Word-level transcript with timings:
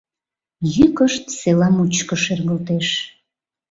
Йӱкышт 0.75 1.23
села 1.39 1.67
мучко 1.75 2.15
шергылтеш. 2.23 2.87